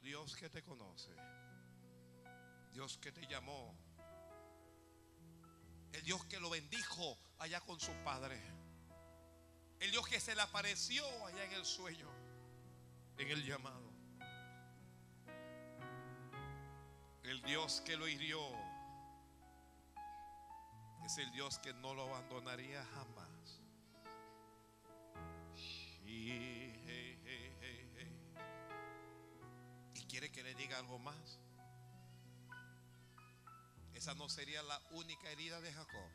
Dios 0.00 0.36
que 0.36 0.48
te 0.48 0.62
conoce, 0.62 1.14
Dios 2.72 2.98
que 2.98 3.12
te 3.12 3.26
llamó, 3.26 3.76
el 5.92 6.02
Dios 6.02 6.24
que 6.26 6.38
lo 6.38 6.50
bendijo 6.50 7.18
allá 7.38 7.60
con 7.60 7.80
su 7.80 7.92
padre, 8.04 8.40
el 9.80 9.90
Dios 9.90 10.06
que 10.08 10.20
se 10.20 10.34
le 10.34 10.42
apareció 10.42 11.04
allá 11.26 11.44
en 11.44 11.52
el 11.52 11.64
sueño, 11.64 12.08
en 13.18 13.28
el 13.28 13.44
llamado, 13.44 13.90
el 17.22 17.42
Dios 17.42 17.80
que 17.82 17.96
lo 17.96 18.06
hirió, 18.06 18.40
es 21.04 21.18
el 21.18 21.30
Dios 21.32 21.58
que 21.60 21.72
no 21.72 21.94
lo 21.94 22.02
abandonaría 22.02 22.84
jamás. 22.84 23.25
Algo 30.74 30.98
más. 30.98 31.38
Esa 33.94 34.14
no 34.14 34.28
sería 34.28 34.62
la 34.62 34.80
única 34.90 35.30
herida 35.30 35.60
de 35.60 35.72
Jacob. 35.72 36.10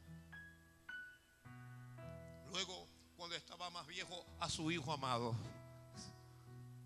Luego, 2.51 2.87
cuando 3.15 3.35
estaba 3.35 3.69
más 3.69 3.87
viejo, 3.87 4.25
a 4.39 4.49
su 4.49 4.71
hijo 4.71 4.91
amado, 4.91 5.35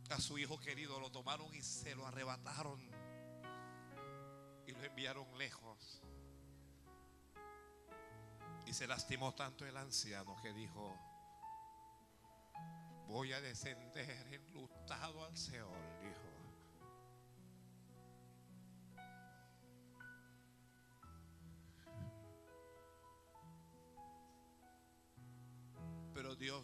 a 0.10 0.22
su 0.22 0.38
hijo 0.38 0.60
querido, 0.60 1.00
lo 1.00 1.12
tomaron 1.12 1.54
y 1.56 1.62
se 1.62 1.96
lo 1.96 2.06
arrebataron 2.06 2.80
y 4.68 4.72
lo 4.72 4.84
enviaron 4.84 5.38
lejos. 5.38 6.02
Y 8.66 8.74
se 8.74 8.88
lastimó 8.88 9.34
tanto 9.34 9.66
el 9.66 9.76
anciano 9.78 10.36
que 10.42 10.54
dijo, 10.54 10.98
voy 13.08 13.34
a 13.34 13.42
descender 13.42 14.28
enlutado 14.32 15.26
al 15.26 15.38
Seol, 15.38 15.72
dijo. 16.02 16.35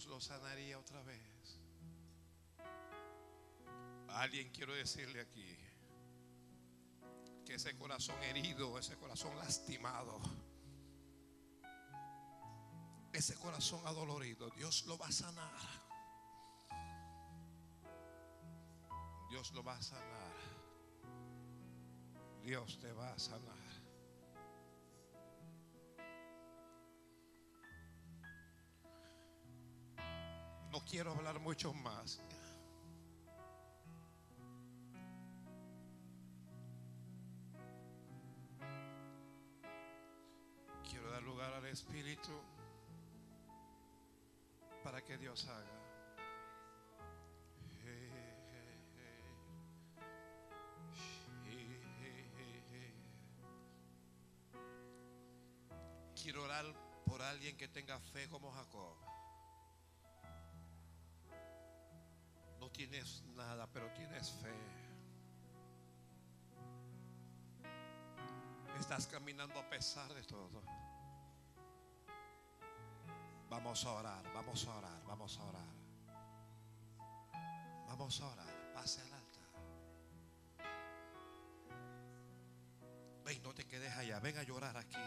Lo 0.08 0.20
sanaría 0.20 0.78
otra 0.78 1.02
vez. 1.04 1.60
Alguien 4.10 4.52
quiero 4.52 4.74
decirle 4.74 5.22
aquí 5.22 5.58
que 7.46 7.56
ese 7.56 7.76
corazón 7.78 8.22
herido, 8.24 8.78
ese 8.78 8.98
corazón 8.98 9.36
lastimado, 9.38 10.20
ese 13.14 13.36
corazón 13.36 13.86
adolorido, 13.86 14.50
Dios 14.52 14.86
lo 14.86 14.98
va 14.98 15.08
a 15.08 15.12
sanar. 15.12 15.52
Dios 19.30 19.52
lo 19.54 19.64
va 19.64 19.78
a 19.78 19.82
sanar. 19.82 20.34
Dios 22.44 22.80
te 22.80 22.92
va 22.92 23.14
a 23.14 23.20
sanar. 23.20 23.61
No 30.72 30.80
quiero 30.86 31.12
hablar 31.12 31.38
mucho 31.40 31.74
más. 31.74 32.22
Quiero 40.90 41.12
dar 41.12 41.22
lugar 41.24 41.54
al 41.54 41.66
Espíritu 41.66 42.32
para 44.82 45.04
que 45.04 45.18
Dios 45.18 45.46
haga. 45.48 45.82
Quiero 56.16 56.44
orar 56.44 56.66
por 57.06 57.22
alguien 57.22 57.58
que 57.58 57.68
tenga 57.68 58.00
fe 58.00 58.30
como 58.30 58.52
Jacob. 58.52 59.11
Tienes 62.92 63.24
nada, 63.36 63.68
pero 63.72 63.88
tienes 63.94 64.32
fe. 64.32 64.54
Estás 68.78 69.08
caminando 69.08 69.60
a 69.60 69.70
pesar 69.70 70.14
de 70.14 70.24
todo. 70.24 70.62
Vamos 73.50 73.86
a 73.86 73.92
orar, 73.92 74.34
vamos 74.34 74.68
a 74.68 74.76
orar, 74.76 75.04
vamos 75.08 75.38
a 75.38 75.44
orar. 75.46 75.72
Vamos 77.88 78.22
a 78.22 78.28
orar. 78.28 78.74
Pase 78.74 79.02
al 79.02 79.14
altar. 79.14 79.42
Ven, 83.24 83.44
no 83.44 83.54
te 83.54 83.66
quedes 83.68 83.96
allá. 83.96 84.20
Ven 84.20 84.38
a 84.38 84.44
llorar 84.44 84.76
aquí. 84.76 84.98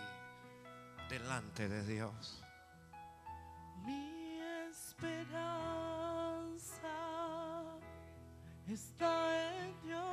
Delante 1.10 1.68
de 1.68 1.84
Dios. 1.86 2.42
Mi 3.84 4.40
esperanza 4.70 5.83
está 8.68 9.56
en 9.58 9.80
Dios. 9.82 10.04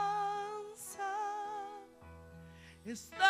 está 2.86 3.27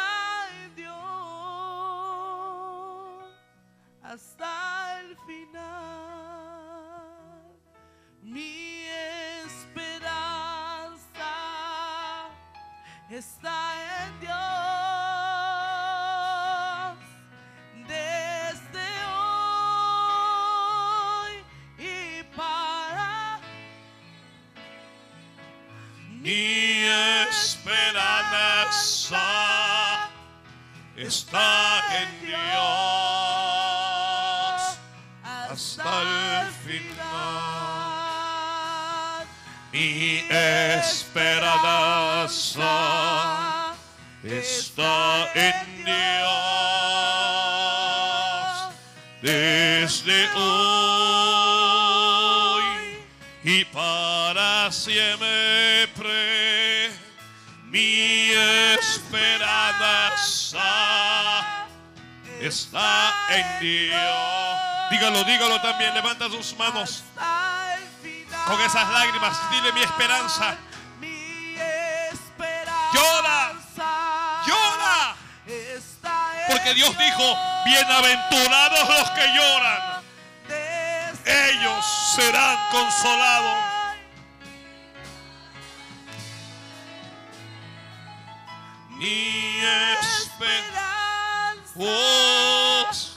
Mi 26.27 26.83
esperanza 27.29 28.03
está 30.97 31.81
en 32.01 32.09
Dios 32.27 32.37
hasta 35.23 36.01
el 36.01 36.51
final. 36.65 36.97
Mi 39.71 40.25
esperanza 40.29 41.53
está 44.21 45.31
en 45.33 45.85
Dios 45.85 46.27
desde 49.21 50.27
hoy 50.35 50.97
y 53.45 53.63
para 53.63 54.69
siempre. 54.73 55.86
En 63.29 63.59
Dios. 63.59 64.57
Dígalo, 64.91 65.23
dígalo 65.23 65.61
también. 65.61 65.93
Levanta 65.93 66.29
sus 66.29 66.55
manos 66.57 67.03
con 68.45 68.61
esas 68.61 68.89
lágrimas. 68.89 69.37
Dile 69.51 69.73
mi 69.73 69.81
esperanza. 69.81 70.55
Mi 70.99 71.55
esperanza 72.11 72.67
Llora, 72.93 73.53
llora. 74.45 75.15
Porque 76.47 76.73
Dios 76.73 76.97
dijo, 76.97 77.37
bienaventurados 77.65 78.89
los 78.89 79.09
que 79.11 79.27
lloran. 79.35 80.03
Ellos 81.25 81.85
serán 82.15 82.57
consolados. 82.71 83.57
Mi 88.91 89.59
esperanza. 89.99 90.87
esperanza 91.73 91.73
Oh, 91.79 92.46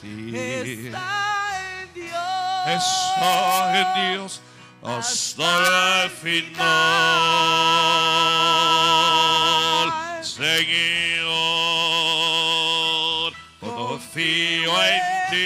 sí. 0.01 0.33
está 0.35 1.83
en 1.83 1.95
Dios. 1.95 2.67
está 2.67 3.81
en 3.81 3.87
Dios 4.13 4.41
hasta 4.83 6.05
el 6.05 6.11
final. 6.11 6.61
Señor, 10.23 11.31
confío 13.61 14.73
en 14.85 15.01
ti 15.31 15.37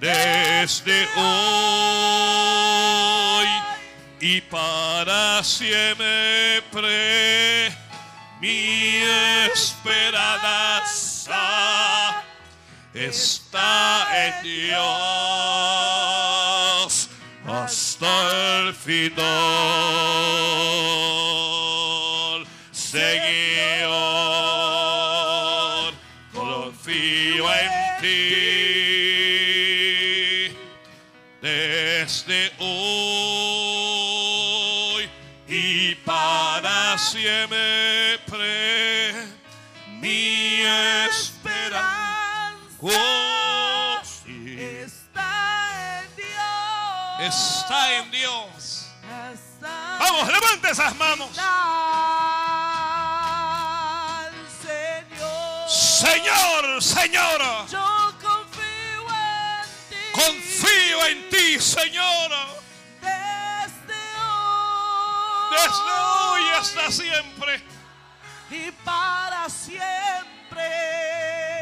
desde 0.00 1.08
hoy 1.16 1.28
y 4.20 4.40
para 4.42 5.42
siempre 5.44 7.72
mi 8.40 9.02
esperanza 9.52 10.97
está 13.06 14.06
en 14.26 14.42
Dios 14.42 14.78
hasta 17.46 18.66
el 18.66 18.74
final. 18.74 19.24
Levante 50.68 50.70
esas 50.70 50.94
manos. 50.96 51.28
Señor, 55.68 56.82
Señor, 56.82 57.40
Yo 57.70 58.14
confío 58.22 59.08
en 59.10 59.62
ti. 59.90 59.96
confío 60.12 61.06
en 61.06 61.28
ti, 61.30 61.60
Señor. 61.60 62.30
Desde 63.00 64.00
hoy. 64.20 65.50
Desde 65.50 65.92
hoy 65.92 66.42
hasta 66.58 66.90
siempre. 66.90 67.62
Y 68.50 68.70
para 68.84 69.48
siempre. 69.48 70.68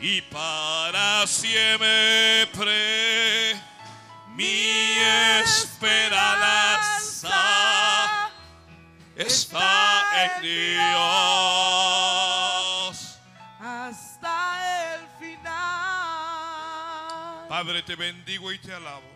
y 0.00 0.20
para 0.22 1.26
siempre 1.26 2.74
mi 4.34 4.98
esperanza 5.42 6.30
está 9.16 10.02
en 10.24 10.42
Dios. 10.42 11.13
Te 17.82 17.96
bendigo 17.96 18.52
y 18.52 18.58
te 18.58 18.72
alabo. 18.72 19.10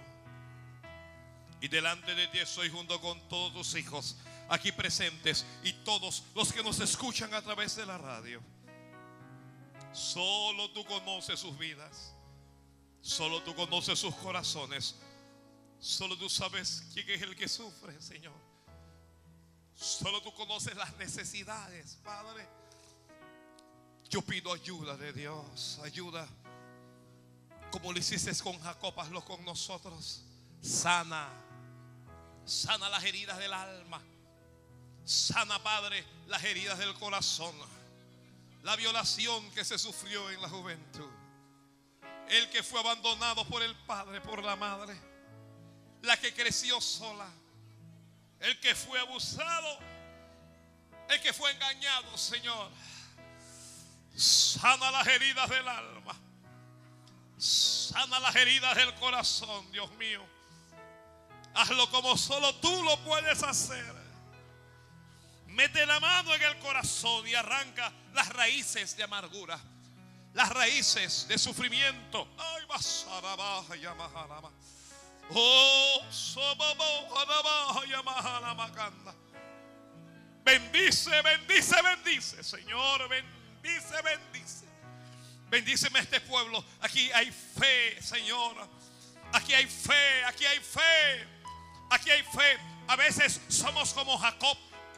Y 1.61 1.69
delante 1.69 2.15
de 2.15 2.27
ti 2.29 2.39
estoy 2.39 2.69
junto 2.69 3.01
con 3.01 3.21
todos 3.29 3.53
tus 3.53 3.75
hijos 3.77 4.17
aquí 4.49 4.73
presentes 4.73 5.45
y 5.63 5.73
todos 5.73 6.25
los 6.35 6.53
que 6.53 6.63
nos 6.63 6.81
escuchan 6.81 7.33
a 7.35 7.43
través 7.43 7.77
de 7.77 7.87
la 7.87 7.99
radio. 7.99 8.41
Solo 9.93 10.71
tú 10.71 10.85
conoces 10.85 11.39
sus 11.39 11.57
vidas. 11.59 12.15
Solo 13.01 13.43
tú 13.43 13.55
conoces 13.55 13.99
sus 13.99 14.15
corazones. 14.17 14.97
Solo 15.79 16.17
tú 16.19 16.29
sabes 16.29 16.85
quién 16.93 17.09
es 17.11 17.23
el 17.23 17.37
que 17.37 17.49
sufre, 17.49 18.01
Señor. 18.01 18.35
Solo 19.75 20.21
tú 20.21 20.33
conoces 20.35 20.75
las 20.77 20.97
necesidades, 20.97 21.99
Padre. 22.05 22.47
Yo 24.09 24.23
pido 24.23 24.53
ayuda 24.53 24.97
de 24.97 25.13
Dios, 25.13 25.79
ayuda. 25.85 26.27
Como 27.71 27.93
lo 27.93 27.99
hiciste 27.99 28.33
con 28.43 28.59
Jacob, 28.61 28.99
hazlo 28.99 29.25
con 29.25 29.45
nosotros. 29.45 30.23
Sana, 30.63 31.29
sana 32.45 32.89
las 32.89 33.05
heridas 33.05 33.39
del 33.39 33.53
alma. 33.53 34.03
Sana, 35.05 35.63
Padre, 35.63 36.05
las 36.27 36.43
heridas 36.45 36.79
del 36.79 36.95
corazón. 36.95 37.55
La 38.63 38.77
violación 38.77 39.51
que 39.53 39.65
se 39.65 39.79
sufrió 39.79 40.31
en 40.31 40.41
la 40.43 40.49
juventud. 40.49 41.11
El 42.29 42.51
que 42.51 42.63
fue 42.63 42.81
abandonado 42.81 43.47
por 43.49 43.63
el 43.63 43.75
padre, 43.87 44.21
por 44.21 44.43
la 44.43 44.57
madre. 44.57 44.99
La 46.03 46.17
que 46.19 46.35
creció 46.35 46.81
sola. 46.81 47.29
El 48.41 48.59
que 48.61 48.75
fue 48.75 49.01
abusado. 49.01 49.79
El 51.09 51.21
que 51.23 51.33
fue 51.33 51.51
engañado, 51.53 52.17
Señor. 52.19 52.71
Sana 54.15 54.91
las 54.91 55.07
heridas 55.07 55.49
del 55.49 55.69
alma. 55.69 56.28
Sana 57.39 58.19
las 58.21 58.35
heridas 58.37 58.75
del 58.77 58.93
corazón, 58.95 59.71
Dios 59.71 59.91
mío. 59.93 60.25
Hazlo 61.55 61.89
como 61.91 62.17
solo 62.17 62.55
tú 62.57 62.83
lo 62.83 62.99
puedes 63.05 63.43
hacer. 63.43 63.95
Mete 65.47 65.87
la 65.87 65.99
mano 66.01 66.35
en 66.35 66.43
el 66.43 66.59
corazón 66.59 67.27
y 67.27 67.35
arranca 67.35 67.93
las 68.13 68.29
raíces 68.29 68.97
de 68.97 69.05
amargura, 69.05 69.59
las 70.35 70.49
raíces 70.51 71.27
de 71.29 71.39
sufrimiento. 71.39 72.29
Ay. 72.39 72.59
Oh. 75.31 76.03
Bendice, 80.45 81.23
bendice, 81.23 81.83
bendice, 81.83 82.43
Señor, 82.43 83.09
bendice, 83.09 84.03
bendice. 84.03 84.68
Bendíceme 85.51 86.01
este 86.01 86.21
pueblo. 86.21 86.65
Aquí 86.81 87.11
hay 87.13 87.31
fe, 87.31 88.01
Señor. 88.03 88.57
Aquí 89.33 89.55
hay 89.55 89.67
fe, 89.67 90.25
aquí 90.25 90.45
hay 90.45 90.59
fe. 90.59 91.27
Aquí 91.91 92.11
hay 92.11 92.23
fe. 92.23 92.59
A 92.87 92.97
veces 92.97 93.41
somos 93.49 93.93
como 93.95 94.19
Jacob. 94.19 94.57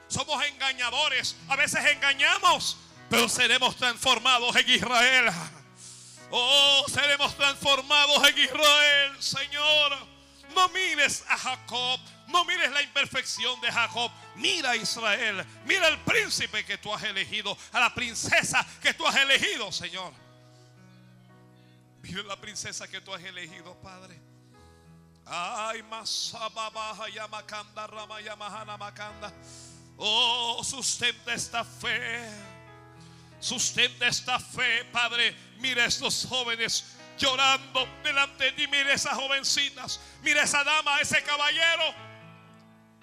Somos 0.08 0.44
engañadores. 0.44 1.36
A 1.48 1.56
veces 1.56 1.84
engañamos. 1.86 2.76
Pero 3.08 3.28
seremos 3.28 3.76
transformados 3.76 4.54
en 4.56 4.68
Israel. 4.68 5.30
Oh, 6.30 6.84
seremos 6.88 7.36
transformados 7.36 8.28
en 8.28 8.38
Israel, 8.38 9.22
Señor. 9.22 9.98
No 10.54 10.68
mires 10.70 11.24
a 11.28 11.36
Jacob. 11.36 12.00
No 12.28 12.44
mires 12.44 12.70
la 12.70 12.82
imperfección 12.82 13.60
de 13.60 13.70
Jacob. 13.70 14.10
Mira 14.36 14.70
a 14.70 14.76
Israel. 14.76 15.44
Mira 15.64 15.88
al 15.88 15.98
príncipe 16.04 16.64
que 16.64 16.78
tú 16.78 16.94
has 16.94 17.02
elegido. 17.02 17.56
A 17.72 17.80
la 17.80 17.94
princesa 17.94 18.64
que 18.80 18.94
tú 18.94 19.06
has 19.06 19.16
elegido, 19.16 19.70
Señor. 19.72 20.12
La 22.10 22.36
princesa 22.36 22.88
que 22.88 23.00
tú 23.00 23.14
has 23.14 23.22
elegido, 23.22 23.74
Padre. 23.82 24.18
Ay, 25.24 25.82
masababaja 25.84 27.08
yamakanda 27.08 27.86
rama 27.86 28.20
yamahana 28.20 28.76
makanda. 28.76 29.32
Oh, 29.96 30.60
sustenta 30.64 31.32
esta 31.32 31.64
fe. 31.64 32.28
Sustenta 33.38 34.08
esta 34.08 34.40
fe, 34.40 34.84
Padre. 34.92 35.36
Mira 35.58 35.84
estos 35.84 36.26
jóvenes 36.28 36.96
llorando 37.16 37.86
delante 38.02 38.44
de 38.44 38.52
ti. 38.52 38.66
Mira 38.66 38.92
esas 38.92 39.14
jovencitas. 39.14 40.00
Mira 40.22 40.42
esa 40.42 40.64
dama, 40.64 40.98
ese 41.00 41.22
caballero. 41.22 41.94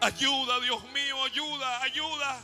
Ayuda, 0.02 0.60
Dios 0.60 0.84
mío, 0.92 1.24
ayuda, 1.24 1.82
ayuda. 1.82 2.40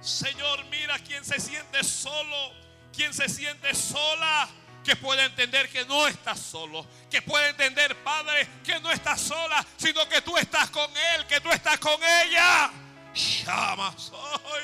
Señor, 0.00 0.64
mira 0.64 0.98
quien 0.98 1.24
se 1.24 1.38
siente 1.38 1.84
solo, 1.84 2.52
quien 2.92 3.14
se 3.14 3.28
siente 3.28 3.72
sola, 3.72 4.48
que 4.82 4.96
puede 4.96 5.24
entender 5.26 5.68
que 5.70 5.84
no 5.84 6.08
está 6.08 6.34
solo, 6.34 6.84
que 7.08 7.22
puede 7.22 7.50
entender, 7.50 7.94
Padre, 8.02 8.48
que 8.64 8.80
no 8.80 8.90
está 8.90 9.16
sola, 9.16 9.64
sino 9.76 10.08
que 10.08 10.20
tú 10.22 10.36
estás 10.36 10.70
con 10.70 10.90
él, 11.14 11.24
que 11.28 11.40
tú 11.40 11.50
estás 11.50 11.78
con 11.78 12.02
ella. 12.02 12.72
Llama, 13.14 13.94
soy 13.96 14.62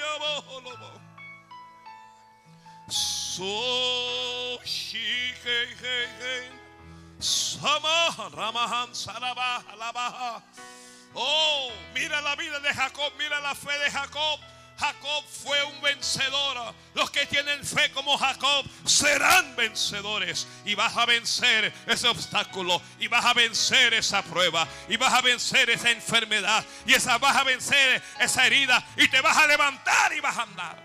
Oh, 11.15 11.71
mira 11.95 12.21
la 12.21 12.35
vida 12.35 12.59
de 12.61 12.75
Jacob, 12.75 13.13
mira 13.19 13.41
la 13.41 13.55
fe 13.55 13.79
de 13.79 13.91
Jacob. 13.91 14.41
Jacob 14.77 15.25
fue 15.29 15.63
un 15.65 15.81
vencedor. 15.81 16.75
Los 16.95 17.11
que 17.11 17.27
tienen 17.27 17.65
fe 17.65 17.91
como 17.93 18.19
Jacob 18.19 18.67
serán 18.85 19.55
vencedores. 19.57 20.47
Y 20.65 20.75
vas 20.75 20.97
a 20.97 21.07
vencer 21.07 21.73
ese 21.87 22.09
obstáculo. 22.09 22.83
Y 22.99 23.07
vas 23.07 23.25
a 23.25 23.35
vencer 23.35 23.95
esa 23.95 24.23
prueba. 24.23 24.67
Y 24.89 24.97
vas 24.97 25.13
a 25.13 25.21
vencer 25.21 25.71
esa 25.71 25.91
enfermedad. 25.91 26.65
Y 26.87 26.95
esa, 26.95 27.19
vas 27.19 27.37
a 27.37 27.45
vencer 27.45 28.03
esa 28.19 28.47
herida. 28.47 28.85
Y 28.97 29.09
te 29.09 29.21
vas 29.21 29.37
a 29.37 29.47
levantar 29.47 30.13
y 30.13 30.21
vas 30.21 30.37
a 30.37 30.43
andar. 30.43 30.83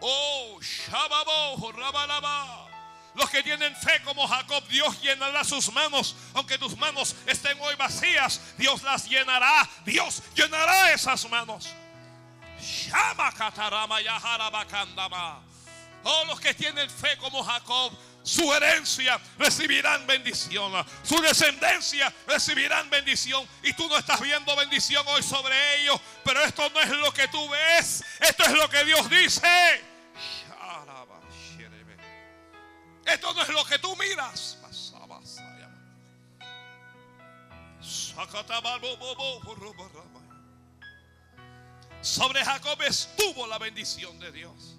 Oh, 0.00 0.60
Shababo, 0.60 1.72
Rabalaba. 1.72 2.73
Los 3.14 3.30
que 3.30 3.42
tienen 3.42 3.74
fe 3.76 4.02
como 4.02 4.26
Jacob, 4.26 4.66
Dios 4.68 5.00
llenará 5.00 5.44
sus 5.44 5.72
manos. 5.72 6.16
Aunque 6.34 6.58
tus 6.58 6.76
manos 6.76 7.14
estén 7.26 7.56
hoy 7.60 7.76
vacías, 7.76 8.40
Dios 8.58 8.82
las 8.82 9.08
llenará. 9.08 9.68
Dios 9.84 10.22
llenará 10.34 10.92
esas 10.92 11.28
manos. 11.30 11.68
Oh, 16.02 16.24
los 16.26 16.40
que 16.40 16.54
tienen 16.54 16.90
fe 16.90 17.16
como 17.18 17.42
Jacob, 17.42 17.96
su 18.24 18.52
herencia 18.52 19.20
recibirán 19.38 20.06
bendición. 20.06 20.72
Su 21.02 21.20
descendencia 21.20 22.12
recibirán 22.26 22.90
bendición. 22.90 23.46
Y 23.62 23.72
tú 23.74 23.86
no 23.88 23.96
estás 23.96 24.20
viendo 24.20 24.56
bendición 24.56 25.06
hoy 25.08 25.22
sobre 25.22 25.82
ellos. 25.82 26.00
Pero 26.24 26.42
esto 26.42 26.68
no 26.70 26.80
es 26.80 26.90
lo 26.90 27.12
que 27.12 27.28
tú 27.28 27.48
ves. 27.48 28.04
Esto 28.20 28.44
es 28.44 28.52
lo 28.52 28.68
que 28.68 28.84
Dios 28.84 29.08
dice. 29.08 29.93
Esto 33.06 33.34
no 33.34 33.42
es 33.42 33.48
lo 33.48 33.64
que 33.64 33.78
tú 33.78 33.94
miras. 33.96 34.58
Sobre 42.00 42.44
Jacob 42.44 42.80
estuvo 42.82 43.46
la 43.46 43.58
bendición 43.58 44.18
de 44.20 44.30
Dios. 44.30 44.76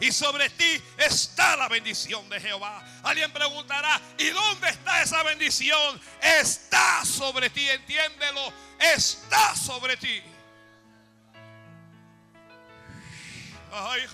Y 0.00 0.12
sobre 0.12 0.48
ti 0.50 0.80
está 0.96 1.56
la 1.56 1.68
bendición 1.68 2.28
de 2.28 2.40
Jehová. 2.40 2.84
Alguien 3.02 3.32
preguntará, 3.32 4.00
¿y 4.16 4.28
dónde 4.28 4.68
está 4.68 5.02
esa 5.02 5.22
bendición? 5.24 6.00
Está 6.20 7.04
sobre 7.04 7.50
ti, 7.50 7.68
entiéndelo. 7.68 8.52
Está 8.78 9.56
sobre 9.56 9.96
ti. 9.96 10.22
Ay, 13.72 14.06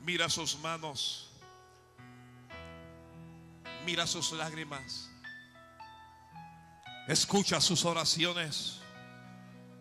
Mira 0.00 0.28
sus 0.28 0.58
manos. 0.58 1.30
Mira 3.84 4.06
sus 4.06 4.32
lágrimas. 4.32 5.10
Escucha 7.06 7.60
sus 7.60 7.84
oraciones. 7.84 8.78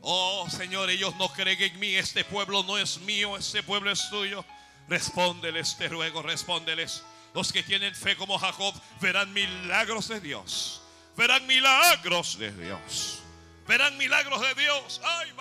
Oh 0.01 0.47
Señor, 0.49 0.89
ellos 0.89 1.15
no 1.15 1.29
creen 1.29 1.61
en 1.61 1.79
mí. 1.79 1.95
Este 1.95 2.25
pueblo 2.25 2.63
no 2.63 2.77
es 2.77 2.99
mío, 3.01 3.37
este 3.37 3.63
pueblo 3.63 3.91
es 3.91 4.09
tuyo. 4.09 4.43
Respóndeles, 4.89 5.77
te 5.77 5.87
ruego, 5.87 6.21
respóndeles. 6.21 7.03
Los 7.33 7.53
que 7.53 7.63
tienen 7.63 7.95
fe 7.95 8.17
como 8.17 8.37
Jacob 8.37 8.73
verán 8.99 9.31
milagros 9.31 10.09
de 10.09 10.19
Dios. 10.19 10.81
Verán 11.15 11.47
milagros 11.47 12.37
de 12.37 12.51
Dios. 12.51 13.20
Verán 13.67 13.97
milagros 13.97 14.41
de 14.41 14.55
Dios. 14.55 15.01
Ay. 15.03 15.31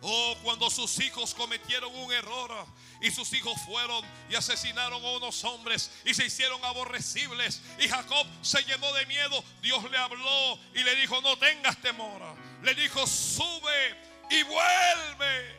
Oh, 0.00 0.36
cuando 0.44 0.70
sus 0.70 1.00
hijos 1.00 1.34
cometieron 1.34 1.92
un 1.96 2.12
error 2.12 2.66
y 3.00 3.10
sus 3.10 3.32
hijos 3.32 3.60
fueron 3.62 4.04
y 4.30 4.36
asesinaron 4.36 5.04
a 5.04 5.10
unos 5.10 5.42
hombres 5.42 5.90
y 6.04 6.14
se 6.14 6.26
hicieron 6.26 6.64
aborrecibles 6.64 7.62
y 7.80 7.88
Jacob 7.88 8.24
se 8.40 8.62
llenó 8.62 8.92
de 8.92 9.06
miedo, 9.06 9.42
Dios 9.60 9.90
le 9.90 9.98
habló 9.98 10.58
y 10.74 10.84
le 10.84 10.94
dijo, 10.96 11.20
no 11.20 11.36
tengas 11.36 11.76
temor. 11.78 12.22
Le 12.62 12.74
dijo, 12.74 13.06
sube 13.06 13.96
y. 14.30 14.42
Vuelve 14.44 15.58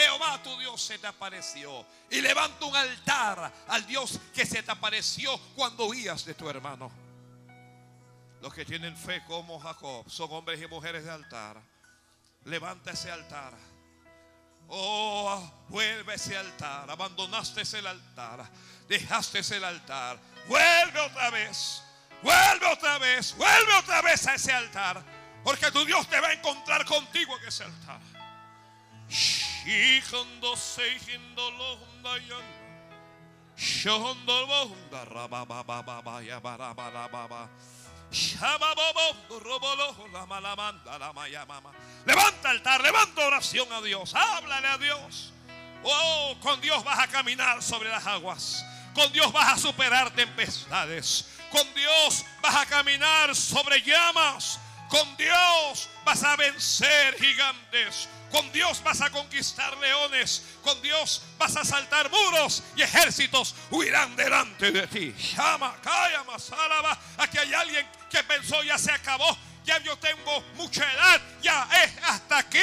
Jehová 0.00 0.42
tu 0.42 0.56
Dios 0.58 0.80
se 0.80 0.98
te 0.98 1.06
apareció. 1.06 1.84
Y 2.10 2.20
levanta 2.20 2.64
un 2.64 2.74
altar 2.74 3.52
al 3.68 3.86
Dios 3.86 4.18
que 4.34 4.46
se 4.46 4.62
te 4.62 4.70
apareció 4.70 5.36
cuando 5.54 5.86
huías 5.86 6.24
de 6.24 6.34
tu 6.34 6.48
hermano. 6.48 6.90
Los 8.40 8.54
que 8.54 8.64
tienen 8.64 8.96
fe 8.96 9.22
como 9.26 9.60
Jacob 9.60 10.08
son 10.08 10.32
hombres 10.32 10.60
y 10.62 10.66
mujeres 10.66 11.04
de 11.04 11.10
altar. 11.10 11.60
Levanta 12.44 12.92
ese 12.92 13.10
altar. 13.10 13.52
Oh, 14.68 15.52
vuelve 15.68 16.14
ese 16.14 16.36
altar. 16.36 16.90
Abandonaste 16.90 17.60
ese 17.60 17.78
altar. 17.86 18.48
Dejaste 18.88 19.40
ese 19.40 19.62
altar. 19.62 20.18
Vuelve 20.48 21.00
otra 21.00 21.28
vez. 21.30 21.82
Vuelve 22.22 22.66
otra 22.66 22.98
vez. 22.98 23.36
Vuelve 23.36 23.74
otra 23.74 24.00
vez 24.00 24.26
a 24.26 24.34
ese 24.34 24.52
altar. 24.52 25.04
Porque 25.44 25.70
tu 25.70 25.84
Dios 25.84 26.08
te 26.08 26.18
va 26.20 26.28
a 26.28 26.32
encontrar 26.32 26.86
contigo 26.86 27.36
en 27.38 27.48
ese 27.48 27.64
altar. 27.64 28.00
Levanta 42.06 42.50
altar, 42.50 42.80
levanta 42.80 43.26
oración 43.26 43.70
a 43.72 43.80
Dios, 43.82 44.14
háblale 44.14 44.66
a 44.66 44.78
Dios. 44.78 45.32
Oh, 45.82 46.36
con 46.40 46.60
Dios 46.60 46.82
vas 46.84 46.98
a 46.98 47.08
caminar 47.08 47.62
sobre 47.62 47.88
las 47.88 48.06
aguas. 48.06 48.64
Con 48.94 49.12
Dios 49.12 49.32
vas 49.32 49.52
a 49.52 49.58
superar 49.58 50.10
tempestades. 50.14 51.26
Con 51.50 51.74
Dios 51.74 52.24
vas 52.42 52.56
a 52.56 52.66
caminar 52.66 53.36
sobre 53.36 53.80
llamas. 53.82 54.58
Con 54.90 55.16
Dios 55.16 55.88
vas 56.04 56.22
a 56.24 56.34
vencer 56.34 57.16
gigantes. 57.16 58.08
Con 58.32 58.50
Dios 58.50 58.82
vas 58.82 59.00
a 59.00 59.10
conquistar 59.10 59.76
leones. 59.78 60.42
Con 60.64 60.82
Dios 60.82 61.22
vas 61.38 61.56
a 61.56 61.64
saltar 61.64 62.10
muros 62.10 62.64
y 62.74 62.82
ejércitos 62.82 63.54
huirán 63.70 64.16
delante 64.16 64.72
de 64.72 64.86
ti. 64.88 65.14
Llama, 65.36 65.76
calla, 65.80 66.24
masalaba. 66.24 66.98
Aquí 67.18 67.38
hay 67.38 67.54
alguien 67.54 67.88
que 68.10 68.22
pensó 68.24 68.62
ya 68.64 68.76
se 68.78 68.90
acabó. 68.90 69.38
Ya 69.64 69.78
yo 69.78 69.96
tengo 69.98 70.40
mucha 70.54 70.90
edad, 70.90 71.20
ya 71.42 71.68
es 71.84 71.92
hasta 72.02 72.38
aquí. 72.38 72.58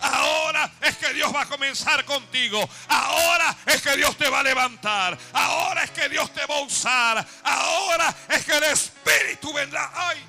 Ahora 0.00 0.70
es 0.82 0.96
que 0.98 1.12
Dios 1.14 1.34
va 1.34 1.42
a 1.42 1.46
comenzar 1.46 2.04
contigo. 2.04 2.68
Ahora 2.88 3.56
es 3.66 3.82
que 3.82 3.96
Dios 3.96 4.16
te 4.16 4.28
va 4.28 4.40
a 4.40 4.42
levantar. 4.44 5.18
Ahora 5.32 5.82
es 5.82 5.90
que 5.90 6.08
Dios 6.08 6.32
te 6.32 6.44
va 6.46 6.56
a 6.56 6.60
usar. 6.60 7.26
Ahora 7.42 8.14
es 8.28 8.44
que 8.44 8.52
el 8.52 8.64
Espíritu 8.64 9.52
vendrá. 9.52 9.90
Ay, 9.94 10.24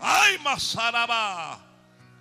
ay, 0.00 0.38
Masaraba. 0.38 1.58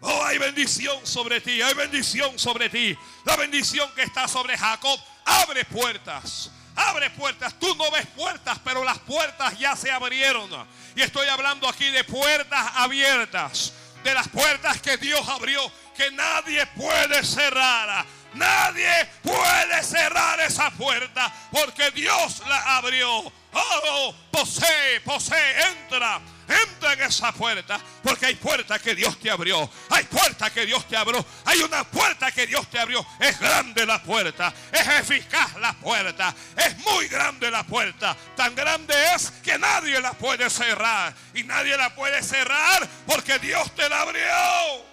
Oh, 0.01 0.23
hay 0.23 0.39
bendición 0.39 1.05
sobre 1.05 1.41
ti, 1.41 1.61
hay 1.61 1.73
bendición 1.75 2.38
sobre 2.39 2.69
ti. 2.69 2.97
La 3.23 3.35
bendición 3.35 3.89
que 3.93 4.01
está 4.01 4.27
sobre 4.27 4.57
Jacob 4.57 5.00
abre 5.25 5.63
puertas. 5.65 6.50
Abre 6.75 7.09
puertas. 7.11 7.53
Tú 7.59 7.75
no 7.75 7.91
ves 7.91 8.07
puertas, 8.07 8.59
pero 8.63 8.83
las 8.83 8.97
puertas 9.00 9.57
ya 9.59 9.75
se 9.75 9.91
abrieron. 9.91 10.50
Y 10.95 11.01
estoy 11.01 11.27
hablando 11.27 11.67
aquí 11.67 11.89
de 11.89 12.03
puertas 12.03 12.71
abiertas. 12.75 13.73
De 14.03 14.13
las 14.15 14.27
puertas 14.29 14.81
que 14.81 14.97
Dios 14.97 15.27
abrió, 15.29 15.61
que 15.95 16.09
nadie 16.11 16.65
puede 16.67 17.23
cerrar. 17.23 18.03
Nadie 18.33 19.09
puede 19.21 19.83
cerrar 19.83 20.39
esa 20.39 20.71
puerta 20.71 21.31
porque 21.51 21.91
Dios 21.91 22.41
la 22.47 22.77
abrió. 22.77 23.31
Oh, 23.53 24.15
posee, 24.31 25.01
posee, 25.01 25.67
entra. 25.67 26.21
Entra 26.47 26.93
en 26.93 27.01
esa 27.01 27.31
puerta 27.31 27.79
porque 28.03 28.25
hay 28.25 28.35
puerta 28.35 28.79
que 28.79 28.95
Dios 28.95 29.17
te 29.19 29.29
abrió. 29.31 29.69
Hay 29.89 30.03
puerta 30.05 30.50
que 30.50 30.65
Dios 30.65 30.85
te 30.88 30.97
abrió. 30.97 31.25
Hay 31.45 31.59
una 31.61 31.83
puerta 31.83 32.31
que 32.31 32.47
Dios 32.47 32.69
te 32.69 32.79
abrió. 32.79 33.05
Es 33.19 33.39
grande 33.39 33.85
la 33.85 34.01
puerta. 34.01 34.53
Es 34.71 34.88
eficaz 34.88 35.55
la 35.59 35.73
puerta. 35.73 36.33
Es 36.57 36.77
muy 36.79 37.07
grande 37.07 37.50
la 37.51 37.63
puerta. 37.63 38.15
Tan 38.35 38.55
grande 38.55 38.93
es 39.15 39.31
que 39.43 39.57
nadie 39.57 40.00
la 40.01 40.13
puede 40.13 40.50
cerrar. 40.50 41.13
Y 41.33 41.43
nadie 41.43 41.77
la 41.77 41.93
puede 41.95 42.21
cerrar 42.21 42.88
porque 43.05 43.39
Dios 43.39 43.73
te 43.75 43.88
la 43.88 44.01
abrió. 44.01 44.85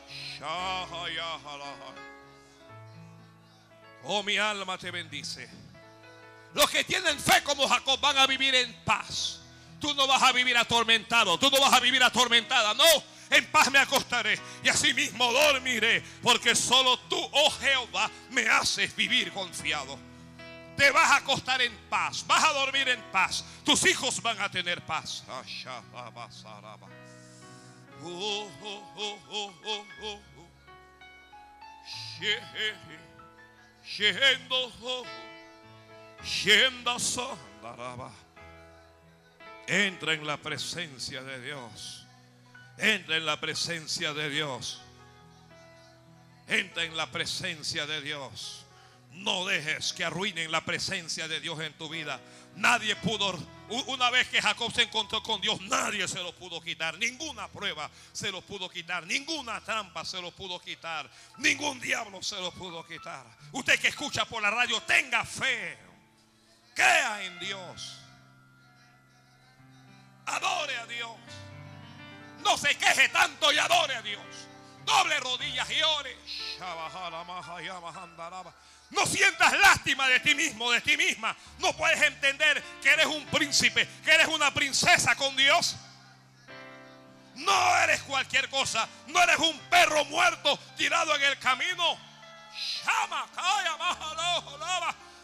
Oh, 4.10 4.22
mi 4.22 4.38
alma 4.38 4.78
te 4.78 4.90
bendice. 4.90 5.46
Los 6.54 6.70
que 6.70 6.82
tienen 6.82 7.18
fe 7.18 7.42
como 7.42 7.68
Jacob 7.68 8.00
van 8.00 8.16
a 8.16 8.26
vivir 8.26 8.54
en 8.54 8.72
paz. 8.82 9.40
Tú 9.78 9.92
no 9.94 10.06
vas 10.06 10.22
a 10.22 10.32
vivir 10.32 10.56
atormentado. 10.56 11.38
Tú 11.38 11.50
no 11.50 11.60
vas 11.60 11.74
a 11.74 11.80
vivir 11.80 12.02
atormentada. 12.02 12.72
No, 12.72 12.84
en 13.28 13.44
paz 13.50 13.70
me 13.70 13.78
acostaré 13.78 14.40
y 14.64 14.68
así 14.70 14.94
mismo 14.94 15.30
dormiré. 15.30 16.02
Porque 16.22 16.54
solo 16.54 16.98
tú, 17.00 17.18
oh 17.18 17.50
Jehová, 17.60 18.10
me 18.30 18.48
haces 18.48 18.96
vivir 18.96 19.30
confiado. 19.30 19.98
Te 20.74 20.90
vas 20.90 21.10
a 21.10 21.16
acostar 21.16 21.60
en 21.60 21.76
paz, 21.90 22.26
vas 22.26 22.44
a 22.44 22.52
dormir 22.54 22.88
en 22.88 23.02
paz. 23.12 23.44
Tus 23.62 23.84
hijos 23.84 24.22
van 24.22 24.40
a 24.40 24.50
tener 24.50 24.80
paz. 24.86 25.22
Oh, 28.04 28.48
oh, 28.62 28.82
oh, 28.96 30.18
Entra 39.66 40.12
en 40.12 40.26
la 40.26 40.36
presencia 40.36 41.22
de 41.22 41.40
Dios. 41.40 42.06
Entra 42.76 43.16
en 43.16 43.24
la 43.24 43.40
presencia 43.40 44.12
de 44.12 44.28
Dios. 44.28 44.82
Entra 46.48 46.84
en 46.84 46.96
la 46.96 47.10
presencia 47.10 47.86
de 47.86 48.02
Dios. 48.02 48.66
No 49.12 49.46
dejes 49.46 49.94
que 49.94 50.04
arruinen 50.04 50.52
la 50.52 50.64
presencia 50.64 51.26
de 51.26 51.40
Dios 51.40 51.58
en 51.60 51.72
tu 51.72 51.88
vida. 51.88 52.20
Nadie 52.58 52.96
pudo, 52.96 53.38
una 53.86 54.10
vez 54.10 54.28
que 54.28 54.42
Jacob 54.42 54.72
se 54.72 54.82
encontró 54.82 55.22
con 55.22 55.40
Dios, 55.40 55.60
nadie 55.60 56.08
se 56.08 56.20
lo 56.20 56.34
pudo 56.34 56.60
quitar. 56.60 56.98
Ninguna 56.98 57.46
prueba 57.46 57.88
se 58.12 58.32
lo 58.32 58.42
pudo 58.42 58.68
quitar. 58.68 59.06
Ninguna 59.06 59.60
trampa 59.60 60.04
se 60.04 60.20
lo 60.20 60.32
pudo 60.32 60.60
quitar. 60.60 61.08
Ningún 61.38 61.78
diablo 61.78 62.20
se 62.20 62.34
lo 62.40 62.50
pudo 62.50 62.84
quitar. 62.84 63.24
Usted 63.52 63.78
que 63.78 63.88
escucha 63.88 64.24
por 64.24 64.42
la 64.42 64.50
radio, 64.50 64.82
tenga 64.82 65.24
fe. 65.24 65.78
Crea 66.74 67.24
en 67.24 67.38
Dios. 67.38 67.96
Adore 70.26 70.76
a 70.78 70.86
Dios. 70.86 71.16
No 72.42 72.58
se 72.58 72.76
queje 72.76 73.08
tanto 73.10 73.52
y 73.52 73.58
adore 73.58 73.94
a 73.94 74.02
Dios. 74.02 74.48
Doble 74.88 75.20
rodillas 75.20 75.70
y 75.70 75.82
ore. 75.82 76.16
No 78.90 79.04
sientas 79.04 79.52
lástima 79.58 80.08
de 80.08 80.18
ti 80.20 80.34
mismo, 80.34 80.70
de 80.70 80.80
ti 80.80 80.96
misma. 80.96 81.36
No 81.58 81.76
puedes 81.76 82.00
entender 82.00 82.62
que 82.82 82.90
eres 82.90 83.04
un 83.04 83.26
príncipe, 83.26 83.86
que 84.02 84.10
eres 84.12 84.28
una 84.28 84.52
princesa 84.54 85.14
con 85.14 85.36
Dios. 85.36 85.76
No 87.34 87.76
eres 87.76 88.02
cualquier 88.04 88.48
cosa. 88.48 88.88
No 89.08 89.22
eres 89.22 89.38
un 89.38 89.58
perro 89.68 90.06
muerto 90.06 90.58
tirado 90.78 91.14
en 91.16 91.22
el 91.22 91.38
camino. 91.38 91.98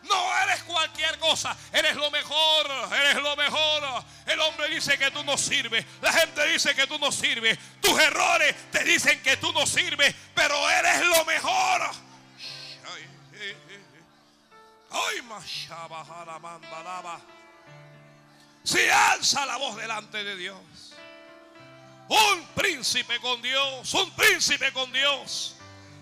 No 0.09 0.39
eres 0.43 0.63
cualquier 0.65 1.19
cosa, 1.19 1.57
eres 1.73 1.97
lo 1.97 2.11
mejor, 2.11 2.71
eres 2.93 3.23
lo 3.23 3.37
mejor. 3.37 4.05
El 4.27 4.41
hombre 4.41 4.69
dice 4.69 4.99
que 4.99 5.11
tú 5.11 5.25
no 5.25 5.39
sirves, 5.39 5.85
la 6.01 6.13
gente 6.13 6.47
dice 6.47 6.75
que 6.75 6.87
tú 6.87 6.99
no 6.99 7.11
sirves, 7.11 7.59
tus 7.81 7.99
errores 7.99 8.55
te 8.71 8.85
dicen 8.85 9.23
que 9.23 9.37
tú 9.37 9.53
no 9.53 9.67
sirves, 9.67 10.15
pero 10.35 10.71
eres 10.71 11.01
lo 11.07 11.25
mejor. 11.25 11.83
Ay. 14.91 15.21
Si 18.63 18.89
alza 18.89 19.45
la 19.45 19.57
voz 19.57 19.77
delante 19.77 20.25
de 20.25 20.37
Dios, 20.37 20.95
un 22.09 22.47
príncipe 22.55 23.19
con 23.21 23.41
Dios, 23.43 23.93
un 23.95 24.11
príncipe 24.13 24.73
con 24.73 24.93
Dios, 24.93 25.54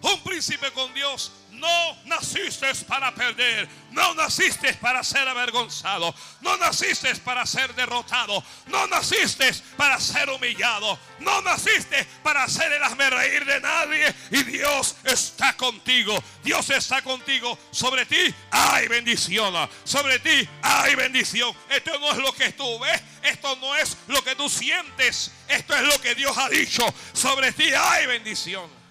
un 0.03 0.23
príncipe 0.23 0.71
con 0.73 0.93
Dios. 0.95 1.33
No 1.53 1.97
naciste 2.07 2.75
para 2.89 3.15
perder, 3.15 3.69
no 3.93 4.15
naciste 4.15 4.75
para 4.75 5.05
ser 5.05 5.29
avergonzado, 5.29 6.13
no 6.41 6.57
naciste 6.57 7.15
para 7.17 7.47
ser 7.47 7.73
derrotado, 7.75 8.43
no 8.67 8.87
naciste 8.89 9.53
para 9.77 10.01
ser 10.01 10.29
humillado, 10.31 10.99
no 11.21 11.41
naciste 11.43 12.05
para 12.23 12.45
hacer 12.45 12.73
el 12.73 12.83
hazme 12.83 13.09
reír 13.11 13.45
de 13.45 13.61
nadie. 13.61 14.13
Y 14.31 14.43
Dios 14.43 14.97
está 15.05 15.57
contigo, 15.57 16.21
Dios 16.43 16.69
está 16.71 17.01
contigo. 17.03 17.57
Sobre 17.71 18.07
ti 18.07 18.35
hay 18.51 18.89
bendición, 18.89 19.55
sobre 19.85 20.19
ti 20.19 20.49
hay 20.63 20.97
bendición. 20.97 21.55
Esto 21.69 21.97
no 22.01 22.11
es 22.11 22.19
lo 22.19 22.33
que 22.33 22.51
tú 22.53 22.79
ves, 22.81 23.01
esto 23.23 23.55
no 23.57 23.77
es 23.77 23.97
lo 24.09 24.25
que 24.25 24.35
tú 24.35 24.49
sientes, 24.49 25.31
esto 25.47 25.77
es 25.77 25.83
lo 25.83 26.01
que 26.01 26.17
Dios 26.17 26.37
ha 26.37 26.49
dicho. 26.49 26.83
Sobre 27.13 27.53
ti 27.53 27.73
hay 27.73 28.07
bendición. 28.07 28.82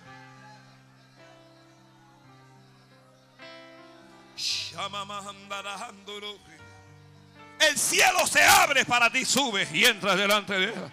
El 7.60 7.77
cielo 7.77 8.25
se 8.25 8.43
abre 8.43 8.86
para 8.86 9.12
ti, 9.12 9.23
subes 9.23 9.71
y 9.71 9.86
entras 9.86 10.17
delante 10.17 10.54
de 10.54 10.65
él. 10.65 10.91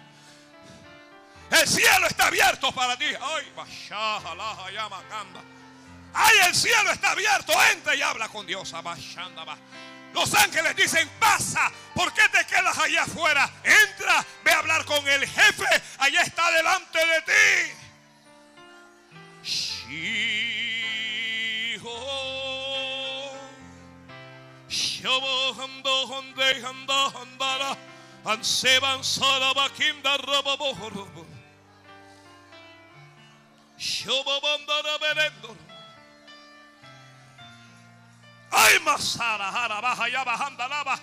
El 1.51 1.67
cielo 1.67 2.05
está 2.07 2.27
abierto 2.27 2.71
para 2.71 2.95
ti. 2.95 3.05
Ay. 3.05 3.51
Ay, 6.13 6.37
el 6.47 6.55
cielo 6.55 6.91
está 6.91 7.11
abierto. 7.11 7.53
Entra 7.71 7.95
y 7.95 8.01
habla 8.01 8.29
con 8.29 8.45
Dios. 8.45 8.71
Los 10.13 10.33
ángeles 10.35 10.75
dicen, 10.75 11.09
pasa. 11.19 11.71
¿Por 11.95 12.13
qué 12.13 12.29
te 12.29 12.45
quedas 12.45 12.77
allá 12.77 13.03
afuera? 13.03 13.49
Entra, 13.63 14.25
ve 14.43 14.51
a 14.51 14.59
hablar 14.59 14.85
con 14.85 15.07
el 15.07 15.27
jefe. 15.27 15.65
Allá 15.97 16.21
está 16.21 16.51
delante 16.51 16.99
de 16.99 17.21
ti. 17.21 17.73
Shobo 24.99 25.53
hando 25.53 26.07
honde 26.07 26.61
handa 26.61 27.09
handara. 27.15 27.77
Anseban 28.25 29.01
saraba 29.01 29.69
kinda 29.69 30.17
rababo 30.17 30.75
berendo. 34.99 35.55
Ay, 38.51 38.79
Masara, 38.79 39.51
Jara, 39.51 39.79
baja, 39.79 40.09
ya, 40.09 40.25
lava. 40.67 40.99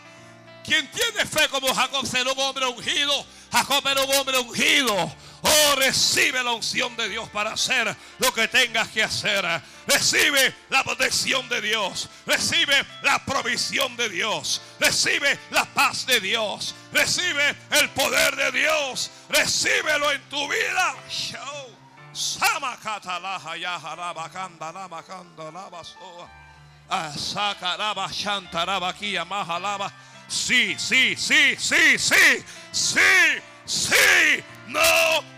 Quien 0.62 0.90
tiene 0.90 1.24
fe 1.24 1.48
como 1.48 1.72
Jacob 1.72 2.04
será 2.04 2.32
un 2.32 2.38
hombre 2.38 2.66
ungido. 2.66 3.24
Jacob 3.52 3.84
un 3.84 4.14
hombre 4.14 4.38
ungido. 4.38 5.14
Oh, 5.42 5.74
recibe 5.76 6.42
la 6.42 6.52
unción 6.52 6.96
de 6.96 7.08
Dios 7.08 7.28
para 7.28 7.52
hacer 7.52 7.94
lo 8.18 8.34
que 8.34 8.48
tengas 8.48 8.88
que 8.88 9.02
hacer. 9.02 9.44
Recibe 9.86 10.54
la 10.70 10.82
protección 10.82 11.48
de 11.48 11.60
Dios. 11.60 12.08
Recibe 12.26 12.84
la 13.02 13.24
provisión 13.24 13.96
de 13.96 14.08
Dios. 14.08 14.60
Recibe 14.80 15.38
la 15.50 15.64
paz 15.64 16.06
de 16.06 16.20
Dios. 16.20 16.74
Recibe 16.92 17.54
el 17.70 17.88
poder 17.90 18.34
de 18.34 18.52
Dios. 18.52 19.10
Recíbelo 19.28 20.10
en 20.10 20.22
tu 20.28 20.48
vida. 20.48 20.94
Sama 22.12 22.76
Sí, 30.28 30.74
sí, 30.78 31.14
sí, 31.16 31.56
sí, 31.56 31.98
sí, 31.98 32.44
sí, 32.72 33.00
sí. 33.64 34.44
No 34.66 34.80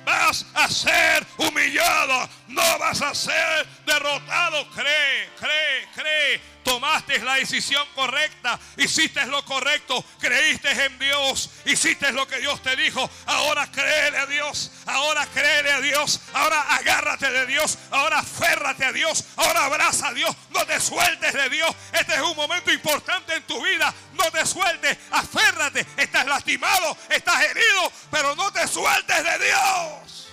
vas 0.06 0.46
a 0.54 0.68
ser 0.68 1.26
humillado, 1.36 2.28
no 2.48 2.78
vas 2.78 3.02
a 3.02 3.14
ser 3.14 3.66
derrotado. 3.84 4.66
Cree, 4.70 5.28
cree, 5.38 5.86
cree. 5.94 6.40
Tomaste 6.68 7.18
la 7.20 7.36
decisión 7.36 7.88
correcta, 7.94 8.60
hiciste 8.76 9.24
lo 9.24 9.42
correcto, 9.42 10.04
creíste 10.20 10.70
en 10.84 10.98
Dios, 10.98 11.48
hiciste 11.64 12.12
lo 12.12 12.28
que 12.28 12.40
Dios 12.40 12.62
te 12.62 12.76
dijo. 12.76 13.10
Ahora 13.24 13.70
créele 13.72 14.18
a 14.18 14.26
Dios, 14.26 14.70
ahora 14.84 15.26
créele 15.32 15.72
a 15.72 15.80
Dios, 15.80 16.20
ahora 16.34 16.60
agárrate 16.74 17.30
de 17.30 17.46
Dios, 17.46 17.78
ahora 17.90 18.18
aférrate 18.18 18.84
a 18.84 18.92
Dios, 18.92 19.24
ahora 19.36 19.64
abraza 19.64 20.08
a 20.08 20.12
Dios, 20.12 20.36
no 20.50 20.66
te 20.66 20.78
sueltes 20.78 21.32
de 21.32 21.48
Dios. 21.48 21.74
Este 21.90 22.16
es 22.16 22.20
un 22.20 22.36
momento 22.36 22.70
importante 22.70 23.34
en 23.34 23.44
tu 23.44 23.62
vida, 23.62 23.94
no 24.12 24.30
te 24.30 24.44
sueltes, 24.44 24.98
aférrate. 25.10 25.86
Estás 25.96 26.26
lastimado, 26.26 26.98
estás 27.08 27.44
herido, 27.44 27.90
pero 28.10 28.36
no 28.36 28.52
te 28.52 28.68
sueltes 28.68 29.24
de 29.24 29.46
Dios. 29.46 30.28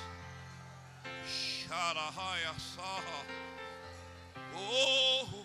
Oh. 4.57 5.44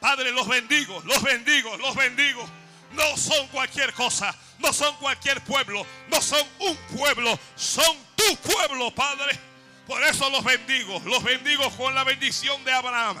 Padre, 0.00 0.32
los 0.32 0.46
bendigo, 0.46 1.02
los 1.06 1.22
bendigo, 1.22 1.76
los 1.78 1.94
bendigo. 1.94 2.46
No 2.92 3.16
son 3.16 3.48
cualquier 3.48 3.92
cosa, 3.92 4.34
no 4.58 4.72
son 4.72 4.94
cualquier 4.96 5.42
pueblo, 5.42 5.84
no 6.08 6.20
son 6.20 6.46
un 6.60 6.76
pueblo, 6.96 7.38
son 7.56 7.96
tu 8.14 8.36
pueblo, 8.36 8.94
Padre. 8.94 9.38
Por 9.86 10.02
eso 10.04 10.30
los 10.30 10.44
bendigo, 10.44 11.00
los 11.04 11.22
bendigo 11.22 11.68
con 11.76 11.94
la 11.94 12.04
bendición 12.04 12.62
de 12.64 12.72
Abraham, 12.72 13.16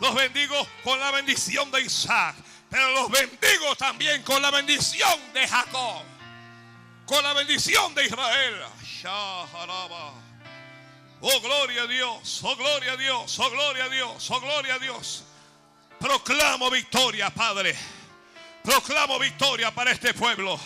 los 0.00 0.14
bendigo 0.14 0.66
con 0.84 1.00
la 1.00 1.10
bendición 1.10 1.70
de 1.70 1.80
Isaac, 1.82 2.36
pero 2.70 2.90
los 2.92 3.10
bendigo 3.10 3.74
también 3.76 4.22
con 4.22 4.40
la 4.40 4.50
bendición 4.50 5.32
de 5.32 5.48
Jacob, 5.48 6.02
con 7.06 7.22
la 7.22 7.32
bendición 7.32 7.94
de 7.94 8.04
Israel. 8.04 8.62
Shaharaba. 8.84 10.21
Oh, 11.24 11.40
gloria 11.40 11.84
a 11.84 11.86
Dios, 11.86 12.40
oh, 12.42 12.56
gloria 12.56 12.94
a 12.94 12.96
Dios, 12.96 13.38
oh, 13.38 13.48
gloria 13.48 13.84
a 13.84 13.88
Dios, 13.88 14.28
oh, 14.28 14.40
gloria 14.40 14.74
a 14.74 14.78
Dios. 14.80 15.22
Proclamo 16.00 16.68
victoria, 16.68 17.30
Padre. 17.30 17.76
Proclamo 18.64 19.20
victoria 19.20 19.70
para 19.70 19.92
este 19.92 20.14
pueblo. 20.14 20.58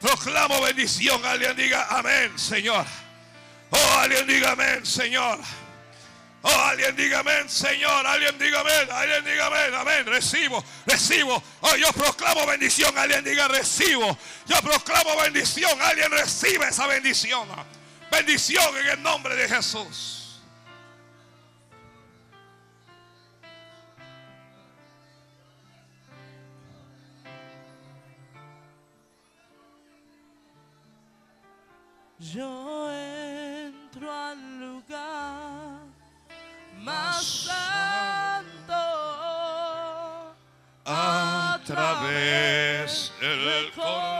Proclamo 0.00 0.60
bendición. 0.60 1.24
Alguien 1.24 1.54
diga 1.54 1.86
amén, 1.90 2.36
Señor. 2.36 2.84
alguien 4.00 4.26
diga 4.26 4.50
amén, 4.50 4.84
Señor. 4.84 5.38
Oh, 6.42 6.50
alguien 6.50 6.96
diga 6.96 7.20
amén, 7.20 7.48
Señor. 7.48 8.04
Alguien 8.04 8.36
diga 8.36 8.60
amén. 8.60 8.88
Alguien 8.90 9.24
diga 9.24 9.46
amén. 9.46 9.74
Amén. 9.74 10.06
Recibo, 10.06 10.64
recibo. 10.86 11.40
Oh, 11.60 11.76
yo 11.76 11.92
proclamo 11.92 12.44
bendición. 12.46 12.98
Alguien 12.98 13.22
diga 13.22 13.46
recibo. 13.46 14.18
Yo 14.46 14.60
proclamo 14.60 15.16
bendición. 15.22 15.80
Alguien 15.80 16.10
recibe 16.10 16.66
esa 16.66 16.88
bendición. 16.88 17.48
Bendición 18.16 18.76
en 18.76 18.86
el 18.90 19.02
nombre 19.02 19.34
de 19.34 19.48
Jesús. 19.48 20.40
Yo 32.20 32.92
entro 32.92 34.12
al 34.12 34.60
lugar 34.60 35.80
más 36.78 37.24
santo 37.24 38.74
A 40.84 41.58
través 41.66 43.12
del 43.20 43.72
Cordero 43.72 44.13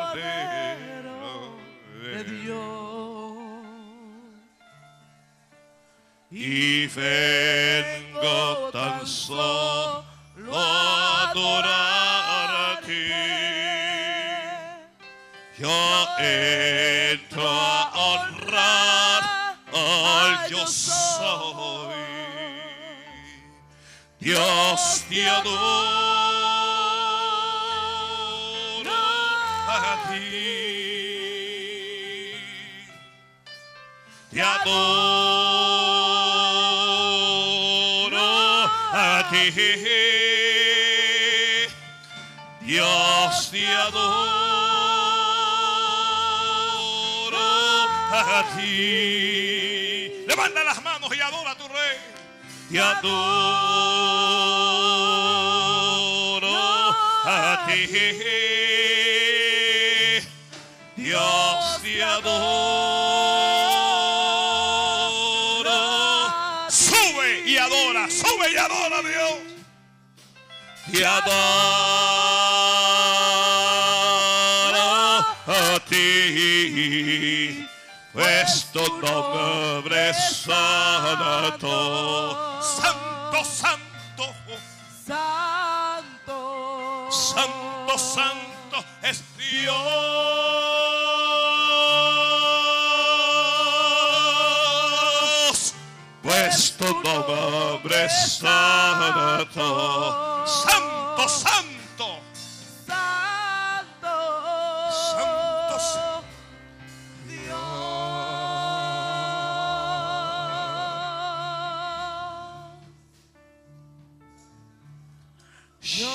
Vengo 6.94 8.70
tan 8.70 9.06
solo 9.06 10.04
adorar 10.52 12.50
a 12.50 12.80
ti. 12.84 13.08
Yo 15.58 16.06
entro 16.18 17.48
a 17.48 17.90
honrar 17.94 19.22
al 19.72 20.50
yo 20.50 20.66
soy. 20.66 21.94
Dios 24.20 25.04
te 25.08 25.26
adoro 25.26 25.54
a 29.68 29.96
ti. 30.10 30.20
Te 34.30 34.42
adoro 34.42 35.33
adoro 43.74 44.34
a 48.12 48.44
ti. 48.56 50.12
Levanta 50.26 50.64
las 50.64 50.82
manos 50.82 51.14
y 51.14 51.20
adora 51.20 51.50
a 51.52 51.56
tu 51.56 51.68
rey. 51.68 51.96
Te 52.70 52.80
adoro 52.80 53.34
a 57.24 57.66
ti. 57.66 57.86
Dios 60.96 61.82
te 61.82 62.02
adoro. 62.02 62.44
Sube 66.70 67.42
y 67.46 67.56
adora, 67.58 68.10
sube 68.10 68.50
y 68.52 68.56
adora 68.56 68.98
a 68.98 69.02
Dios. 69.02 69.54
Adoro 71.06 71.93
ti. 76.24 77.66
Pues 78.12 78.66
tu 78.72 78.80
nombre 79.00 80.10
es 80.10 80.16
santo. 80.44 81.72
Santo, 82.62 83.44
santo, 83.44 84.24
Santo. 85.04 86.38
santo, 87.10 87.98
santo 87.98 88.84
es 89.02 89.22
Dios. 89.36 89.74
Pues 96.22 96.76
tu 96.78 97.02
nombre 97.02 98.04
es 98.04 98.38
santo. 98.38 99.66
Santo, 100.46 101.28
santo. 101.28 101.28
Santo. 101.28 101.73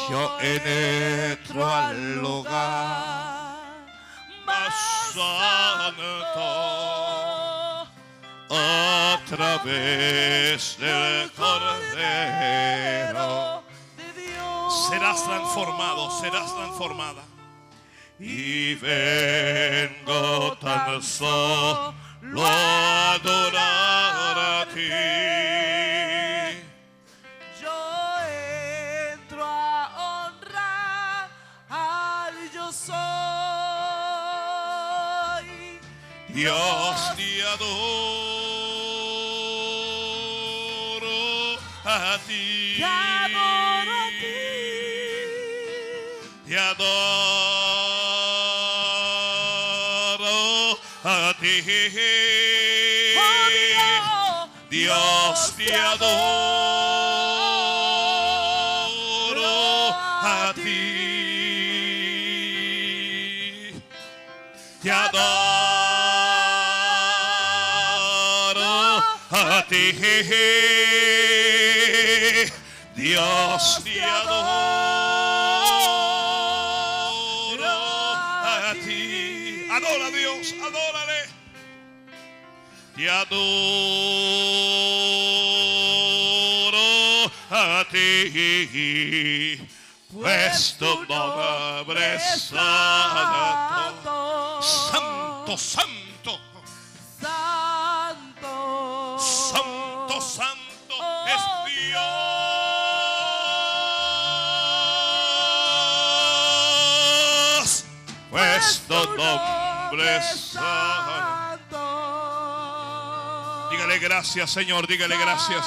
Yo 0.10 0.40
entro 0.42 1.66
al 1.68 2.16
lugar 2.16 3.60
más 4.44 4.74
santo 5.14 6.50
a 8.50 9.20
través 9.28 10.78
del 10.80 11.32
Cordero. 11.34 12.82
de 13.98 14.14
Dios. 14.20 14.88
Serás 14.90 15.24
transformado, 15.24 16.10
serás 16.20 16.56
transformada. 16.56 17.22
Y 18.20 18.74
vengo 18.76 20.58
tan 20.58 21.04
solo 21.04 21.94
Dios 36.50 37.00
te 37.16 37.44
adoro 37.44 37.70
a 41.86 42.18
ti. 42.26 42.78
Te 42.78 42.84
adoro 42.84 43.94
a 43.94 44.10
ti. 44.20 44.38
Te 46.48 46.58
adoro 46.58 46.90
a 51.04 51.36
ti. 51.40 51.56
Oh 53.16 54.50
Dios, 54.72 55.54
Dios 55.54 55.54
te 55.56 55.70
adoro 55.76 56.10
a 60.24 60.52
ti. 60.56 60.82
Te 64.82 64.90
adoro 64.92 65.49
a 69.60 69.68
ti. 69.68 69.92
Dios 72.96 73.82
te 73.84 74.02
adoro 74.02 74.40
a 78.44 78.74
ti. 78.84 79.68
Adora 79.72 80.06
a 80.08 80.12
Dios, 80.12 80.54
adórale. 80.54 81.22
Te 82.96 83.10
adoro 83.10 83.50
a 87.52 87.86
ti. 87.92 89.60
Pues 90.12 90.76
tu 90.80 91.06
nombre 91.06 92.16
es 92.16 92.24
santo. 92.50 94.18
Santo, 94.62 95.58
santo, 95.58 96.09
nombre 109.20 110.22
santo. 110.22 111.78
Dígale 113.72 114.00
gracias, 114.00 114.50
Señor, 114.50 114.88
dígale 114.88 115.18
gracias. 115.18 115.66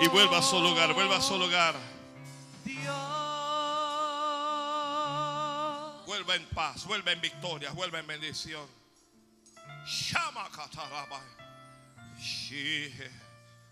Y 0.00 0.08
vuelva 0.08 0.38
a 0.38 0.42
su 0.42 0.60
lugar, 0.60 0.94
vuelva 0.94 1.18
a 1.18 1.22
su 1.22 1.38
lugar. 1.38 1.74
Dios. 2.64 2.96
Vuelva 6.06 6.34
en 6.36 6.46
paz, 6.48 6.84
vuelva 6.86 7.12
en 7.12 7.20
victoria, 7.20 7.70
vuelva 7.72 7.98
en 7.98 8.06
bendición. 8.06 8.66
Shama. 9.86 10.48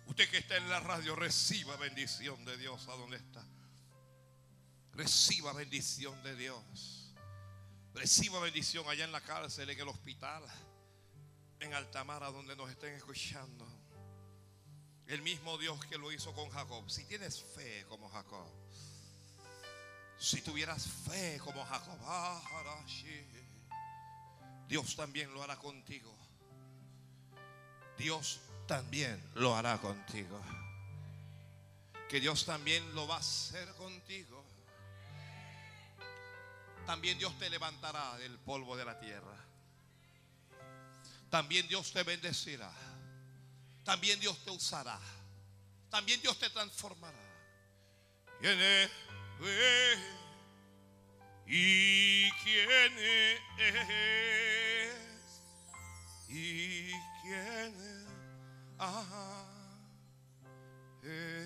Usted 0.06 0.28
que 0.28 0.38
está 0.38 0.56
en 0.56 0.68
la 0.68 0.80
radio, 0.80 1.14
reciba 1.14 1.76
bendición 1.76 2.44
de 2.44 2.56
Dios 2.56 2.88
a 2.88 2.92
donde 2.92 3.16
está. 3.16 3.44
Reciba 4.92 5.52
bendición 5.52 6.20
de 6.22 6.34
Dios. 6.34 6.99
Reciba 7.94 8.40
bendición 8.40 8.88
allá 8.88 9.04
en 9.04 9.12
la 9.12 9.20
cárcel, 9.20 9.68
en 9.70 9.80
el 9.80 9.88
hospital. 9.88 10.42
en 11.60 11.74
Altamara 11.74 12.30
donde 12.30 12.56
nos 12.56 12.70
estén 12.70 12.94
escuchando. 12.94 13.66
El 15.06 15.22
mismo 15.22 15.58
Dios 15.58 15.84
que 15.86 15.98
lo 15.98 16.10
hizo 16.10 16.32
con 16.32 16.48
Jacob. 16.50 16.88
Si 16.88 17.04
tienes 17.04 17.42
fe 17.42 17.84
como 17.88 18.08
Jacob. 18.08 18.46
Si 20.18 20.40
tuvieras 20.40 20.86
fe 20.86 21.38
como 21.44 21.64
Jacob. 21.64 21.98
ah, 22.02 22.40
Dios 24.68 24.94
también 24.94 25.34
lo 25.34 25.42
hará 25.42 25.56
contigo. 25.56 26.14
Dios 27.98 28.40
también 28.66 29.20
lo 29.34 29.56
hará 29.56 29.78
contigo. 29.78 30.40
Que 32.08 32.20
Dios 32.20 32.46
también 32.46 32.94
lo 32.94 33.06
va 33.08 33.16
a 33.16 33.18
hacer 33.18 33.68
contigo. 33.74 34.44
También 36.90 37.16
Dios 37.18 37.38
te 37.38 37.48
levantará 37.48 38.18
del 38.18 38.36
polvo 38.40 38.76
de 38.76 38.84
la 38.84 38.98
tierra. 38.98 39.36
También 41.30 41.68
Dios 41.68 41.92
te 41.92 42.02
bendecirá. 42.02 42.68
También 43.84 44.18
Dios 44.18 44.36
te 44.44 44.50
usará. 44.50 44.98
También 45.88 46.20
Dios 46.20 46.36
te 46.36 46.50
transformará. 46.50 47.16
¿Y 51.46 52.28
quién 52.42 52.98
es? 52.98 53.40
¿Y 56.28 56.90
quién 57.22 57.80
es? 57.80 58.06
Ah, 58.80 59.46
es. 61.04 61.39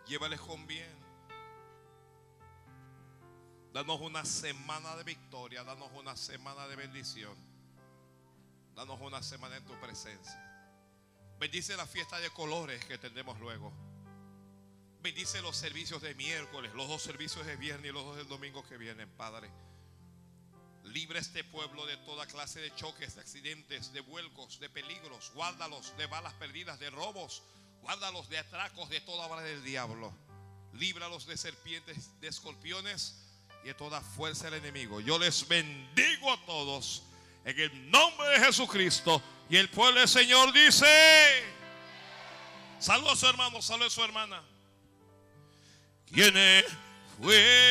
Llévales 0.07 0.39
con 0.39 0.65
bien. 0.65 1.00
Danos 3.73 4.01
una 4.01 4.25
semana 4.25 4.97
de 4.97 5.03
victoria, 5.03 5.63
danos 5.63 5.89
una 5.93 6.17
semana 6.17 6.67
de 6.67 6.75
bendición. 6.75 7.33
Danos 8.75 8.99
una 8.99 9.23
semana 9.23 9.55
en 9.55 9.65
tu 9.65 9.79
presencia. 9.79 10.37
Bendice 11.39 11.77
la 11.77 11.85
fiesta 11.85 12.19
de 12.19 12.29
colores 12.31 12.83
que 12.83 12.97
tendremos 12.97 13.39
luego. 13.39 13.71
Bendice 15.01 15.41
los 15.41 15.55
servicios 15.55 16.01
de 16.01 16.13
miércoles, 16.15 16.73
los 16.73 16.89
dos 16.89 17.01
servicios 17.01 17.45
de 17.45 17.55
viernes 17.55 17.89
y 17.89 17.93
los 17.93 18.03
dos 18.03 18.17
del 18.17 18.27
domingo 18.27 18.67
que 18.67 18.77
vienen, 18.77 19.09
Padre. 19.11 19.49
Libre 20.83 21.19
este 21.19 21.45
pueblo 21.45 21.85
de 21.85 21.95
toda 21.97 22.27
clase 22.27 22.59
de 22.59 22.75
choques, 22.75 23.15
de 23.15 23.21
accidentes, 23.21 23.93
de 23.93 24.01
vuelcos, 24.01 24.59
de 24.59 24.69
peligros. 24.69 25.31
Guárdalos 25.33 25.95
de 25.95 26.07
balas 26.07 26.33
perdidas, 26.33 26.77
de 26.77 26.89
robos. 26.89 27.41
Guárdalos 27.83 28.27
de 28.27 28.37
atracos, 28.37 28.89
de 28.89 28.99
toda 28.99 29.27
obra 29.27 29.41
del 29.41 29.63
diablo. 29.63 30.13
Líbralos 30.73 31.25
de 31.25 31.37
serpientes, 31.37 32.19
de 32.19 32.27
escorpiones 32.27 33.20
y 33.63 33.67
de 33.67 33.73
toda 33.73 34.01
fuerza 34.01 34.45
del 34.49 34.55
enemigo. 34.55 34.99
Yo 34.99 35.19
les 35.19 35.47
bendigo 35.47 36.31
a 36.31 36.45
todos 36.45 37.03
en 37.45 37.59
el 37.59 37.91
nombre 37.91 38.27
de 38.29 38.45
Jesucristo. 38.45 39.21
Y 39.49 39.57
el 39.57 39.69
pueblo 39.69 39.99
del 39.99 40.09
Señor 40.09 40.51
dice: 40.53 40.85
Saludos 42.79 43.13
a 43.13 43.15
su 43.17 43.27
hermano, 43.27 43.61
saludos 43.61 43.93
a 43.93 43.95
su 43.95 44.03
hermana. 44.03 44.41
¿Quién 46.11 46.33
fue? 47.21 47.70